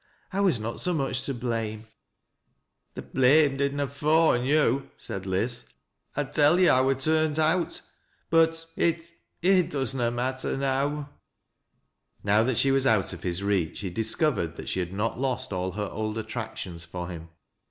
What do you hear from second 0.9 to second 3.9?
much to blame."" Th' bxame did na